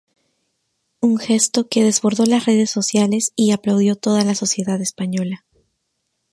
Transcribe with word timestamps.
Un 1.07 1.13
gesto 1.19 1.67
que 1.69 1.83
desbordó 1.85 2.25
las 2.25 2.45
redes 2.47 2.71
sociales 2.71 3.33
y 3.35 3.51
aplaudió 3.51 3.95
toda 3.97 4.25
la 4.25 4.33
sociedad 4.33 4.81
española. 4.81 5.45